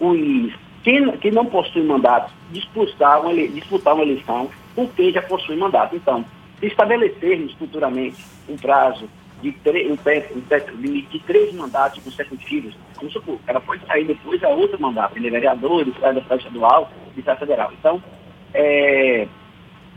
os 0.00 0.52
quem, 0.82 1.10
quem 1.18 1.30
não 1.32 1.44
possui 1.44 1.82
mandato 1.82 2.32
disputar 2.50 3.20
uma, 3.20 3.34
disputar 3.34 3.94
uma 3.94 4.04
eleição 4.04 4.48
com 4.74 4.88
quem 4.88 5.12
já 5.12 5.20
possui 5.22 5.56
mandato. 5.56 5.96
Então, 5.96 6.24
se 6.58 6.66
estabelecermos 6.66 7.52
futuramente 7.54 8.24
um 8.48 8.56
prazo 8.56 9.08
de 9.42 9.54
um, 9.54 9.92
um, 9.92 10.92
de 11.08 11.18
três 11.26 11.54
mandatos 11.54 12.02
consecutivos, 12.02 12.76
vamos 12.96 13.12
supor, 13.12 13.38
ela 13.46 13.60
pode 13.60 13.84
sair 13.86 14.04
depois 14.04 14.42
a 14.42 14.48
outro 14.48 14.80
mandato, 14.80 15.16
ele 15.16 15.28
é 15.28 15.30
vereador, 15.30 15.82
ele 15.82 15.94
sai 16.00 16.14
da 16.14 16.20
estadual, 16.20 16.90
ele 17.12 17.22
sai 17.22 17.36
federal. 17.36 17.72
Então, 17.78 18.02
é, 18.54 19.28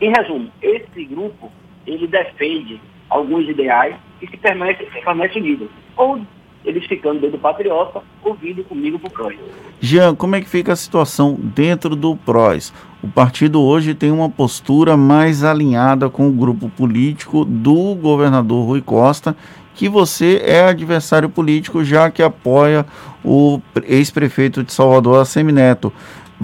em 0.02 0.12
resumo, 0.12 0.50
esse 0.62 1.06
grupo, 1.06 1.52
ele 1.86 2.08
defende 2.08 2.82
alguns 3.10 3.48
ideais 3.48 3.96
e 4.22 4.28
se 4.28 4.36
permanece, 4.38 4.86
se 4.86 5.02
permanece 5.02 5.40
unido. 5.40 5.70
Ou 5.96 6.20
eles 6.66 6.86
ficando 6.86 7.20
dentro 7.20 7.38
do 7.38 7.42
Patriota, 7.42 8.02
ou 8.24 8.34
vindo 8.36 8.64
comigo 8.64 9.00
para 9.00 9.10
o 9.10 9.12
PROS. 9.12 9.36
Jean, 9.80 10.16
como 10.16 10.36
é 10.36 10.42
que 10.42 10.50
fica 10.50 10.74
a 10.74 10.76
situação 10.76 11.36
dentro 11.40 11.96
do 11.96 12.16
PROS? 12.16 12.74
O 13.02 13.08
partido 13.08 13.62
hoje 13.62 13.96
tem 13.96 14.12
uma 14.12 14.30
postura 14.30 14.96
mais 14.96 15.44
alinhada 15.44 16.10
com 16.10 16.28
o 16.28 16.32
grupo 16.32 16.70
político 16.70 17.44
do 17.44 17.96
governador 17.96 18.66
Rui 18.66 18.82
Costa, 18.82 19.36
que 19.76 19.88
você 19.90 20.42
é 20.44 20.64
adversário 20.66 21.30
político, 21.30 21.84
já 21.84 22.10
que 22.12 22.22
apoia 22.22 22.86
o 23.24 23.62
ex-prefeito 23.84 24.64
de 24.64 24.74
Salvador, 24.74 25.26
Semineto 25.26 25.94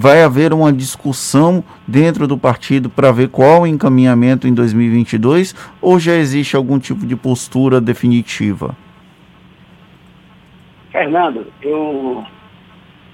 vai 0.00 0.22
haver 0.22 0.52
uma 0.52 0.72
discussão 0.72 1.64
dentro 1.84 2.28
do 2.28 2.38
partido 2.38 2.88
para 2.88 3.10
ver 3.10 3.30
qual 3.30 3.62
o 3.62 3.66
encaminhamento 3.66 4.46
em 4.46 4.54
2022 4.54 5.56
ou 5.82 5.98
já 5.98 6.14
existe 6.14 6.54
algum 6.54 6.78
tipo 6.78 7.04
de 7.04 7.16
postura 7.16 7.80
definitiva? 7.80 8.76
Fernando, 10.92 11.48
eu 11.60 12.24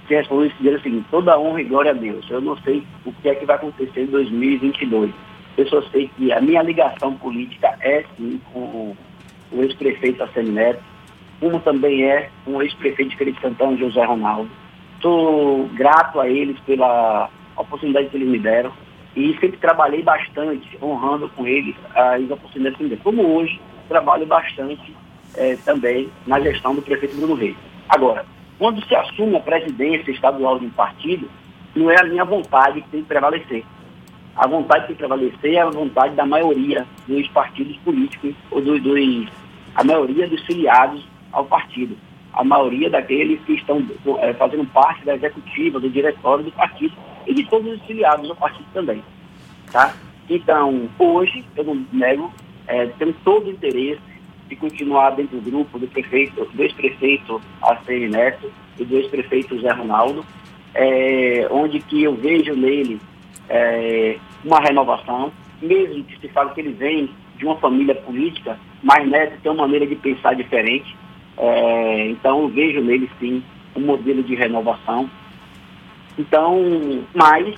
quero 0.07 0.19
responder 0.19 0.53
dizer 0.59 0.75
o 0.75 0.81
seguinte, 0.83 1.07
toda 1.09 1.39
honra 1.39 1.61
e 1.61 1.63
glória 1.63 1.89
a 1.89 1.95
Deus. 1.95 2.23
Eu 2.29 2.39
não 2.39 2.55
sei 2.57 2.83
o 3.03 3.11
que 3.11 3.29
é 3.29 3.33
que 3.33 3.47
vai 3.47 3.55
acontecer 3.55 4.03
em 4.03 4.05
2022. 4.05 5.11
Eu 5.57 5.67
só 5.67 5.81
sei 5.89 6.11
que 6.15 6.31
a 6.31 6.39
minha 6.39 6.61
ligação 6.61 7.15
política 7.15 7.75
é 7.81 8.03
sim 8.15 8.39
com 8.53 8.95
o 9.55 9.63
ex-prefeito 9.63 10.23
Assemi 10.23 10.51
Neto, 10.51 10.83
como 11.39 11.59
também 11.59 12.03
é 12.03 12.29
o 12.45 12.61
ex-prefeito 12.61 13.11
de 13.11 13.17
Felipe 13.17 13.41
Santana, 13.41 13.77
José 13.77 14.03
Ronaldo 14.03 14.49
Sou 15.05 15.67
grato 15.75 16.19
a 16.19 16.27
eles 16.27 16.59
pela 16.61 17.29
oportunidade 17.55 18.09
que 18.09 18.17
eles 18.17 18.27
me 18.27 18.39
deram 18.39 18.71
e 19.15 19.33
sempre 19.39 19.57
trabalhei 19.57 20.01
bastante, 20.01 20.77
honrando 20.81 21.29
com 21.29 21.45
eles 21.45 21.75
as 21.93 22.29
oportunidades 22.29 22.77
que 22.77 22.83
me 22.83 22.89
deram. 22.89 23.03
Como 23.03 23.35
hoje, 23.35 23.61
trabalho 23.87 24.25
bastante 24.25 24.95
é, 25.35 25.55
também 25.57 26.09
na 26.25 26.39
gestão 26.39 26.73
do 26.73 26.81
prefeito 26.81 27.15
Bruno 27.17 27.35
Reis. 27.35 27.55
Agora, 27.87 28.25
quando 28.57 28.83
se 28.85 28.95
assume 28.95 29.35
a 29.35 29.41
presidência 29.41 30.11
estadual 30.11 30.57
de 30.57 30.65
um 30.65 30.71
partido, 30.71 31.29
não 31.75 31.91
é 31.91 32.01
a 32.01 32.05
minha 32.05 32.25
vontade 32.25 32.81
que 32.81 32.89
tem 32.89 33.01
que 33.01 33.07
prevalecer. 33.07 33.63
A 34.35 34.47
vontade 34.47 34.81
que 34.81 34.87
tem 34.87 34.95
que 34.95 35.03
prevalecer 35.07 35.53
é 35.53 35.61
a 35.61 35.69
vontade 35.69 36.15
da 36.15 36.25
maioria 36.25 36.85
dos 37.07 37.27
partidos 37.27 37.77
políticos, 37.77 38.33
ou 38.49 38.59
dos, 38.59 38.81
dos 38.81 39.29
a 39.75 39.83
maioria 39.83 40.27
dos 40.27 40.41
filiados 40.45 41.05
ao 41.31 41.45
partido 41.45 41.97
a 42.35 42.43
maioria 42.43 42.89
daqueles 42.89 43.39
que 43.45 43.53
estão 43.53 43.81
é, 44.19 44.33
fazendo 44.33 44.65
parte 44.67 45.05
da 45.05 45.15
executiva, 45.15 45.79
do 45.79 45.89
diretório 45.89 46.43
do 46.43 46.51
partido 46.51 46.93
e 47.25 47.33
de 47.33 47.45
todos 47.45 47.73
os 47.73 47.81
filiados 47.83 48.27
do 48.27 48.35
partido 48.35 48.67
também. 48.73 49.01
Tá? 49.71 49.93
Então, 50.29 50.89
hoje, 50.99 51.45
eu 51.55 51.63
não 51.63 51.85
nego, 51.91 52.31
é, 52.67 52.87
tenho 52.87 53.13
todo 53.23 53.47
o 53.47 53.51
interesse 53.51 54.01
de 54.49 54.55
continuar 54.55 55.11
dentro 55.11 55.39
do 55.39 55.49
grupo 55.49 55.79
do 55.79 55.87
prefeito, 55.87 56.45
do 56.45 56.61
ex-prefeito 56.61 57.41
ACN 57.61 58.09
Neto 58.09 58.51
e 58.77 58.83
do 58.83 58.97
ex-prefeito 58.97 59.59
Zé 59.61 59.71
Ronaldo, 59.71 60.25
é, 60.73 61.47
onde 61.49 61.79
que 61.79 62.03
eu 62.03 62.15
vejo 62.15 62.53
nele 62.53 62.99
é, 63.47 64.17
uma 64.43 64.59
renovação, 64.59 65.31
mesmo 65.61 66.03
que 66.03 66.19
se 66.19 66.27
fale 66.29 66.51
que 66.51 66.59
ele 66.59 66.73
vem 66.73 67.09
de 67.37 67.45
uma 67.45 67.55
família 67.57 67.95
política, 67.95 68.59
mas 68.83 69.07
Neto 69.07 69.39
tem 69.41 69.51
uma 69.51 69.63
maneira 69.63 69.87
de 69.87 69.95
pensar 69.95 70.35
diferente, 70.35 70.95
é, 71.37 72.09
então, 72.09 72.43
eu 72.43 72.47
vejo 72.49 72.81
nele, 72.81 73.09
sim, 73.19 73.43
um 73.75 73.81
modelo 73.81 74.23
de 74.23 74.35
renovação. 74.35 75.09
Então, 76.17 77.03
mas, 77.13 77.55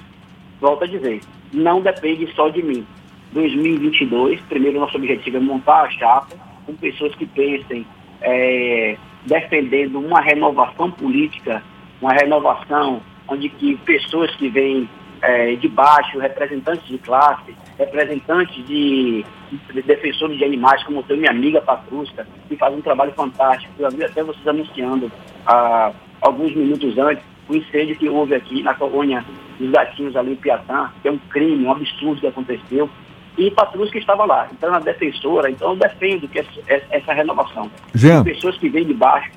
volto 0.59 0.83
a 0.83 0.87
dizer, 0.87 1.21
não 1.53 1.81
depende 1.81 2.27
só 2.33 2.49
de 2.49 2.63
mim. 2.63 2.85
2022, 3.33 4.39
primeiro 4.41 4.79
nosso 4.79 4.97
objetivo 4.97 5.37
é 5.37 5.39
montar 5.39 5.83
a 5.83 5.89
chapa 5.91 6.35
com 6.65 6.73
pessoas 6.75 7.13
que 7.15 7.25
pensem 7.25 7.85
é, 8.21 8.97
defendendo 9.25 9.99
uma 9.99 10.21
renovação 10.21 10.89
política, 10.89 11.61
uma 12.01 12.13
renovação 12.13 13.01
onde 13.27 13.49
que 13.49 13.75
pessoas 13.77 14.33
que 14.37 14.49
vêm 14.49 14.89
é, 15.21 15.55
de 15.55 15.67
baixo, 15.67 16.19
representantes 16.19 16.87
de 16.87 16.97
classe, 16.97 17.55
representantes 17.77 18.55
de, 18.65 19.25
de, 19.73 19.81
defensores 19.81 20.37
de 20.37 20.43
animais, 20.43 20.83
como 20.83 21.03
tem 21.03 21.17
minha 21.17 21.31
amiga 21.31 21.61
Patrusca, 21.61 22.27
que 22.47 22.55
faz 22.55 22.73
um 22.73 22.81
trabalho 22.81 23.11
fantástico. 23.13 23.73
Eu 23.79 23.89
vi 23.91 24.03
até 24.03 24.23
vocês 24.23 24.47
anunciando 24.47 25.11
há 25.45 25.91
alguns 26.21 26.55
minutos 26.55 26.97
antes 26.97 27.23
o 27.49 27.55
incêndio 27.55 27.95
que 27.95 28.09
houve 28.09 28.35
aqui 28.35 28.61
na 28.61 28.73
colônia 28.73 29.23
dos 29.59 29.71
gatinhos 29.71 30.15
ali 30.15 30.33
em 30.33 30.35
Piatã, 30.35 30.89
que 31.01 31.07
é 31.07 31.11
um 31.11 31.17
crime, 31.17 31.65
um 31.65 31.71
absurdo 31.71 32.19
que 32.19 32.27
aconteceu. 32.27 32.89
E 33.37 33.51
Patrusca 33.51 33.97
estava 33.97 34.25
lá, 34.25 34.47
então 34.51 34.71
na 34.71 34.79
defensora, 34.79 35.49
então 35.49 35.71
eu 35.71 35.75
defendo 35.77 36.27
que 36.27 36.39
essa, 36.39 36.85
essa 36.89 37.13
renovação. 37.13 37.69
Jean. 37.93 38.23
Pessoas 38.23 38.57
que 38.57 38.67
vêm 38.67 38.85
de 38.85 38.93
baixo. 38.93 39.31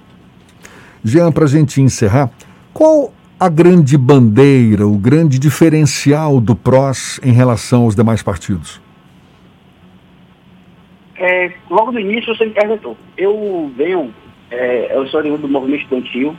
Jean, 1.05 1.31
para 1.31 1.45
a 1.45 1.49
gente 1.49 1.81
encerrar, 1.81 2.31
qual 2.73 3.13
a 3.41 3.49
grande 3.49 3.97
bandeira, 3.97 4.87
o 4.87 4.99
grande 4.99 5.39
diferencial 5.39 6.39
do 6.43 6.55
PROS 6.55 7.19
em 7.25 7.33
relação 7.33 7.85
aos 7.85 7.97
demais 7.97 8.23
partidos? 8.23 8.83
É, 11.17 11.51
logo 11.71 11.91
no 11.91 11.99
início 11.99 12.37
você 12.37 12.45
me 12.45 12.53
perguntou. 12.53 12.99
Eu 13.17 13.73
venho, 13.75 14.13
é, 14.51 14.95
eu 14.95 15.07
sou 15.07 15.23
do 15.23 15.49
movimento 15.49 15.85
estudantil, 15.85 16.37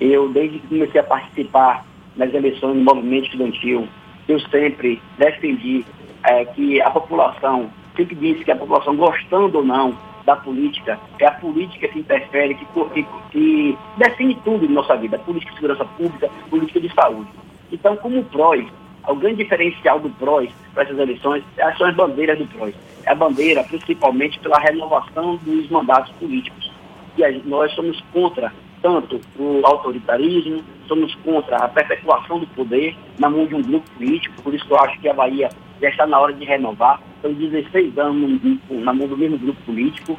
eu 0.00 0.30
desde 0.30 0.58
que 0.58 0.68
comecei 0.68 0.98
a 1.02 1.04
participar 1.04 1.84
nas 2.16 2.32
eleições 2.32 2.78
do 2.78 2.82
movimento 2.82 3.26
estudantil, 3.26 3.86
eu 4.26 4.40
sempre 4.40 5.02
defendi 5.18 5.84
é, 6.24 6.46
que 6.46 6.80
a 6.80 6.88
população, 6.88 7.68
sempre 7.94 8.14
disse 8.14 8.42
que 8.42 8.50
a 8.50 8.56
população, 8.56 8.96
gostando 8.96 9.58
ou 9.58 9.64
não 9.64 9.94
da 10.28 10.36
política, 10.36 11.00
é 11.18 11.26
a 11.26 11.32
política 11.32 11.88
que 11.88 12.00
interfere, 12.00 12.54
que, 12.54 12.66
que, 12.66 13.06
que 13.30 13.78
define 13.96 14.34
tudo 14.44 14.66
em 14.66 14.68
nossa 14.68 14.94
vida, 14.94 15.18
política 15.20 15.50
de 15.52 15.56
segurança 15.56 15.86
pública, 15.86 16.28
política 16.50 16.78
de 16.78 16.92
saúde. 16.92 17.30
Então, 17.72 17.96
como 17.96 18.20
o 18.20 18.24
PROS, 18.24 18.66
o 19.08 19.14
grande 19.14 19.42
diferencial 19.42 19.98
do 19.98 20.10
PROS 20.10 20.50
para 20.74 20.82
essas 20.82 20.98
eleições 20.98 21.42
são 21.78 21.86
as 21.86 21.96
bandeiras 21.96 22.38
do 22.38 22.46
PROS. 22.46 22.74
É 23.06 23.12
a 23.12 23.14
bandeira, 23.14 23.64
principalmente, 23.64 24.38
pela 24.40 24.58
renovação 24.58 25.36
dos 25.36 25.70
mandatos 25.70 26.12
políticos. 26.16 26.70
E 27.16 27.42
nós 27.46 27.72
somos 27.72 27.98
contra 28.12 28.52
tanto 28.82 29.18
o 29.38 29.62
autoritarismo, 29.64 30.62
somos 30.86 31.14
contra 31.24 31.56
a 31.56 31.68
perpetuação 31.68 32.38
do 32.38 32.46
poder 32.48 32.94
na 33.18 33.30
mão 33.30 33.46
de 33.46 33.54
um 33.54 33.62
grupo 33.62 33.90
político, 33.92 34.42
por 34.42 34.54
isso 34.54 34.66
que 34.66 34.72
eu 34.72 34.78
acho 34.78 35.00
que 35.00 35.08
a 35.08 35.14
Bahia 35.14 35.48
já 35.80 35.88
está 35.88 36.06
na 36.06 36.18
hora 36.18 36.32
de 36.32 36.44
renovar. 36.44 37.00
São 37.22 37.32
16 37.32 37.98
anos 37.98 38.40
na 38.70 38.92
mão 38.92 39.08
do 39.08 39.16
mesmo 39.16 39.38
grupo 39.38 39.60
político, 39.62 40.18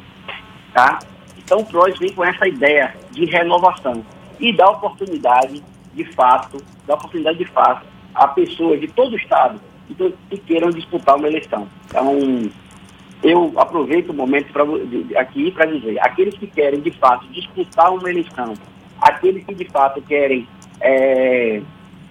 tá? 0.72 0.98
Então 1.38 1.60
o 1.60 1.66
PROS 1.66 1.98
vem 1.98 2.12
com 2.12 2.24
essa 2.24 2.46
ideia 2.46 2.94
de 3.10 3.24
renovação 3.24 4.04
e 4.38 4.52
dá 4.52 4.70
oportunidade, 4.70 5.62
de 5.94 6.04
fato, 6.12 6.62
dá 6.86 6.94
oportunidade 6.94 7.38
de 7.38 7.46
fato 7.46 7.86
a 8.14 8.28
pessoas 8.28 8.80
de 8.80 8.88
todo 8.88 9.12
o 9.12 9.16
Estado 9.16 9.60
que 10.28 10.38
queiram 10.38 10.70
disputar 10.70 11.16
uma 11.16 11.28
eleição. 11.28 11.66
Então, 11.86 12.50
eu 13.22 13.52
aproveito 13.56 14.10
o 14.10 14.14
momento 14.14 14.52
pra, 14.52 14.64
aqui 15.20 15.50
para 15.50 15.66
dizer, 15.66 15.98
aqueles 16.00 16.36
que 16.38 16.46
querem, 16.46 16.80
de 16.80 16.90
fato, 16.92 17.26
disputar 17.28 17.92
uma 17.92 18.08
eleição, 18.08 18.54
aqueles 19.00 19.44
que, 19.44 19.54
de 19.54 19.64
fato, 19.66 20.00
querem 20.02 20.46
é, 20.80 21.60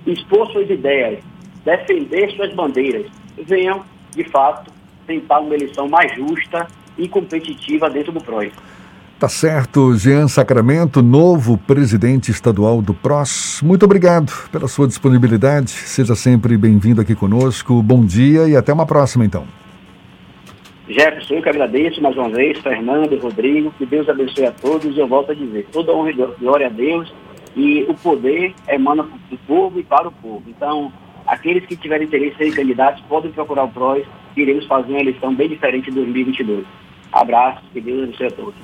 expor 0.06 0.52
suas 0.52 0.70
ideias, 0.70 1.24
defender 1.64 2.30
suas 2.36 2.54
bandeiras, 2.54 3.08
venham, 3.44 3.84
de 4.16 4.24
fato, 4.26 4.72
tentar 5.06 5.40
uma 5.40 5.56
eleição 5.56 5.88
mais 5.88 6.16
justa 6.16 6.68
e 6.98 7.08
competitiva 7.08 7.90
dentro 7.90 8.12
do 8.12 8.22
PROS. 8.22 8.52
Tá 9.20 9.28
certo, 9.28 9.96
Jean 9.96 10.30
Sacramento, 10.30 11.02
novo 11.02 11.58
presidente 11.58 12.32
estadual 12.32 12.82
do 12.82 12.94
PROS. 12.94 13.62
Muito 13.62 13.84
obrigado 13.84 14.32
pela 14.50 14.68
sua 14.68 14.88
disponibilidade. 14.88 15.72
Seja 15.72 16.16
sempre 16.16 16.56
bem-vindo 16.56 17.02
aqui 17.02 17.14
conosco. 17.14 17.84
Bom 17.84 18.06
dia 18.06 18.48
e 18.48 18.56
até 18.56 18.72
uma 18.72 18.86
próxima, 18.86 19.26
então. 19.26 19.46
Jefferson, 20.88 21.36
eu 21.36 21.42
que 21.42 21.50
agradeço 21.50 22.02
mais 22.02 22.16
uma 22.16 22.30
vez, 22.30 22.58
Fernando, 22.60 23.20
Rodrigo, 23.20 23.72
que 23.78 23.86
Deus 23.86 24.08
abençoe 24.08 24.46
a 24.46 24.52
todos. 24.52 24.98
Eu 24.98 25.08
volto 25.08 25.34
a 25.34 25.36
dizer, 25.36 25.68
toda 25.72 25.92
honra 25.92 26.12
e 26.12 26.14
glória 26.40 26.68
a 26.68 26.70
Deus 26.70 27.14
e 27.56 27.84
o 27.90 27.94
poder 27.94 28.54
emana 28.68 29.04
do 29.30 29.38
povo 29.40 29.80
e 29.80 29.84
para 29.84 30.08
o 30.08 30.12
povo. 30.14 30.44
Então, 30.48 30.92
aqueles 31.26 31.66
que 31.66 31.76
tiverem 31.76 32.08
interesse 32.08 32.44
em 32.44 32.52
candidatos 32.52 33.04
podem 33.08 33.32
procurar 33.32 33.66
o 33.66 33.70
PROS, 33.70 34.04
e 34.36 34.42
iremos 34.42 34.66
fazer 34.66 34.92
uma 34.92 35.02
eleição 35.02 35.34
bem 35.34 35.50
diferente 35.50 35.86
de 35.86 35.92
2022. 35.92 36.66
Abraço, 37.12 37.62
que 37.74 37.82
Deus 37.82 38.04
abençoe 38.04 38.28
a 38.28 38.32
todos. 38.32 38.56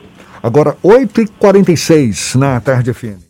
Agora, 0.42 0.78
8h46 0.84 2.36
na 2.36 2.62
tarde 2.62 2.94
FM. 2.94 3.25